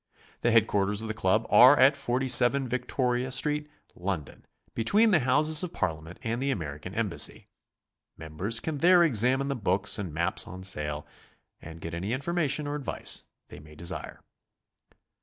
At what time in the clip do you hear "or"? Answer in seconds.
12.65-12.73